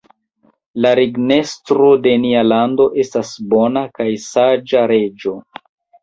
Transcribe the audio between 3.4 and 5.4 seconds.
bona kaj saĝa reĝo.